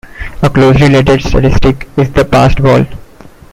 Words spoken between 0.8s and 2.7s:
related statistic is the passed